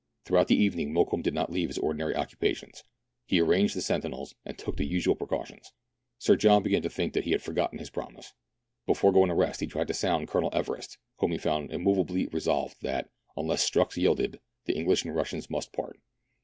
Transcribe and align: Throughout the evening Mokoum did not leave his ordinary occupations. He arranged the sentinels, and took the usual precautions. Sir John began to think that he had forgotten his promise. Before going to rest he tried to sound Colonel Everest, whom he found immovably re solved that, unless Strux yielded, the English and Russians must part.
Throughout 0.25 0.47
the 0.47 0.59
evening 0.59 0.91
Mokoum 0.93 1.21
did 1.21 1.35
not 1.35 1.51
leave 1.51 1.69
his 1.69 1.77
ordinary 1.77 2.15
occupations. 2.15 2.83
He 3.27 3.39
arranged 3.39 3.75
the 3.75 3.83
sentinels, 3.83 4.33
and 4.43 4.57
took 4.57 4.77
the 4.77 4.83
usual 4.87 5.15
precautions. 5.15 5.73
Sir 6.17 6.35
John 6.35 6.63
began 6.63 6.81
to 6.81 6.89
think 6.89 7.13
that 7.13 7.23
he 7.25 7.33
had 7.33 7.43
forgotten 7.43 7.77
his 7.77 7.91
promise. 7.91 8.33
Before 8.87 9.11
going 9.13 9.29
to 9.29 9.35
rest 9.35 9.59
he 9.59 9.67
tried 9.67 9.89
to 9.89 9.93
sound 9.93 10.27
Colonel 10.27 10.49
Everest, 10.53 10.97
whom 11.17 11.31
he 11.31 11.37
found 11.37 11.71
immovably 11.71 12.25
re 12.25 12.39
solved 12.39 12.77
that, 12.81 13.11
unless 13.37 13.63
Strux 13.69 13.95
yielded, 13.95 14.39
the 14.65 14.75
English 14.75 15.03
and 15.05 15.15
Russians 15.15 15.51
must 15.51 15.71
part. 15.71 15.99